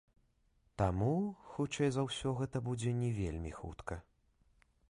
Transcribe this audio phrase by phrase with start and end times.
[0.81, 1.09] Таму,
[1.49, 3.95] хутчэй за ўсё, гэта будзе не вельмі хутка.